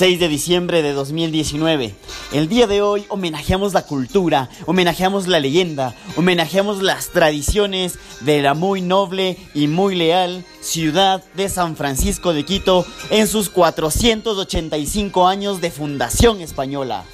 [0.00, 1.94] 6 de diciembre de 2019.
[2.32, 8.54] El día de hoy homenajeamos la cultura, homenajeamos la leyenda, homenajeamos las tradiciones de la
[8.54, 15.60] muy noble y muy leal ciudad de San Francisco de Quito en sus 485 años
[15.60, 17.04] de fundación española.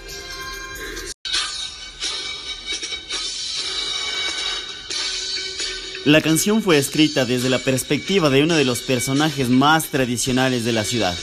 [6.04, 10.72] La canción fue escrita desde la perspectiva de uno de los personajes más tradicionales de
[10.72, 11.16] la ciudad,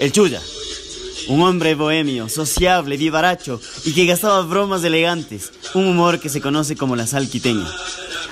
[0.00, 0.42] el Chuya
[1.28, 6.76] un hombre bohemio, sociable, vivaracho y que gastaba bromas elegantes, un humor que se conoce
[6.76, 7.66] como la sal quiteña.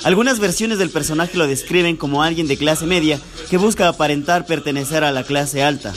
[0.05, 5.03] Algunas versiones del personaje lo describen como alguien de clase media que busca aparentar pertenecer
[5.03, 5.95] a la clase alta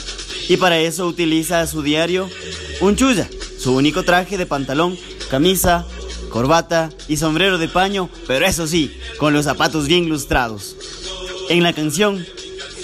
[0.48, 2.28] y para eso utiliza a su diario
[2.80, 4.96] un chulla, su único traje de pantalón,
[5.30, 5.86] camisa,
[6.30, 10.76] corbata y sombrero de paño, pero eso sí, con los zapatos bien lustrados.
[11.50, 12.24] En la canción,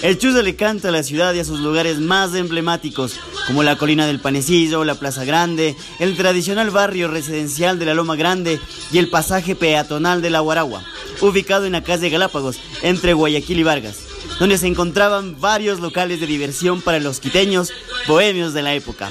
[0.01, 3.13] el chulla le canta a la ciudad y a sus lugares más emblemáticos,
[3.47, 8.15] como la colina del Panecillo, la Plaza Grande, el tradicional barrio residencial de la Loma
[8.15, 8.59] Grande
[8.91, 10.83] y el pasaje peatonal de la Guaragua,
[11.21, 13.99] ubicado en la calle Galápagos, entre Guayaquil y Vargas,
[14.39, 17.71] donde se encontraban varios locales de diversión para los quiteños
[18.07, 19.09] bohemios de la época.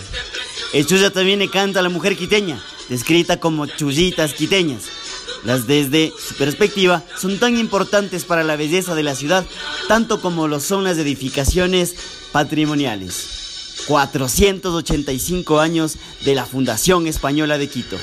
[0.72, 5.03] El Chuya también le canta a la mujer quiteña, descrita como chullitas quiteñas.
[5.44, 9.44] Las desde su perspectiva son tan importantes para la belleza de la ciudad,
[9.88, 11.94] tanto como lo son las edificaciones
[12.32, 13.74] patrimoniales.
[13.86, 17.98] 485 años de la Fundación Española de Quito.